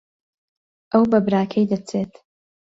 ئەو 0.91 1.03
بە 1.11 1.19
براکەی 1.27 1.69
دەچێت. 1.71 2.13